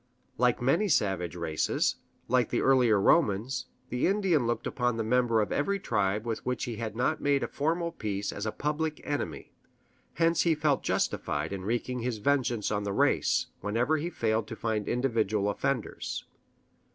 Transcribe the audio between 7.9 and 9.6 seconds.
peace as a public enemy;